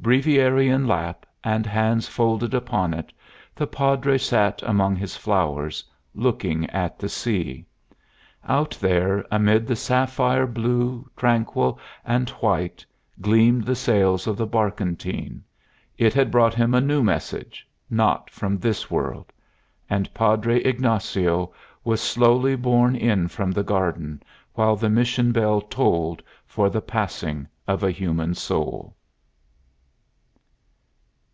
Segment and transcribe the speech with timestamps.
[0.00, 3.10] Breviary in lap, and hands folded upon it,
[3.54, 5.82] the Padre sat among his flowers,
[6.14, 7.64] looking at the sea.
[8.46, 12.84] Out there amid the sapphire blue, tranquil and white,
[13.22, 15.42] gleamed the sails of the barkentine.
[15.96, 19.32] It had brought him a new message, not from this world;
[19.88, 21.50] and Padre Ignacio
[21.82, 24.22] was slowly borne in from the garden,
[24.52, 28.94] while the mission bell tolled for the passing of a human soul.